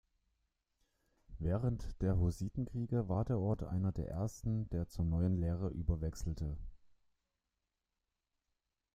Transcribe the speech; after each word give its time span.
Während 1.37 2.01
der 2.01 2.17
Hussitenkriege 2.17 3.07
war 3.07 3.23
der 3.23 3.37
Ort 3.37 3.61
einer 3.61 3.91
der 3.91 4.07
ersten, 4.09 4.67
der 4.71 4.87
zur 4.87 5.05
neuen 5.05 5.35
Lehre 5.39 5.67
überwechselte. 5.69 6.57